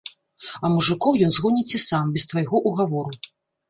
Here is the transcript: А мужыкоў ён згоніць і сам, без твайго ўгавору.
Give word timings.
А 0.63 0.71
мужыкоў 0.77 1.21
ён 1.27 1.31
згоніць 1.37 1.69
і 1.77 1.85
сам, 1.87 2.05
без 2.19 2.29
твайго 2.35 2.67
ўгавору. 2.69 3.19